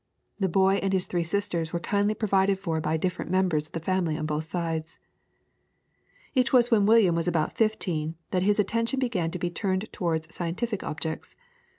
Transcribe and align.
The 0.39 0.49
boy 0.49 0.77
and 0.77 0.93
his 0.93 1.05
three 1.05 1.23
sisters 1.23 1.71
were 1.71 1.79
kindly 1.79 2.15
provided 2.15 2.57
for 2.57 2.81
by 2.81 2.97
different 2.97 3.29
members 3.29 3.67
of 3.67 3.73
the 3.73 3.79
family 3.79 4.17
on 4.17 4.25
both 4.25 4.45
sides. 4.45 4.97
It 6.33 6.51
was 6.51 6.71
when 6.71 6.87
William 6.87 7.13
was 7.13 7.27
about 7.27 7.55
fifteen 7.55 8.15
that 8.31 8.41
his 8.41 8.59
attention 8.59 8.97
began 8.99 9.29
to 9.29 9.37
be 9.37 9.51
turned 9.51 9.87
towards 9.93 10.33
scientific 10.35 10.81
subjects. 10.81 11.35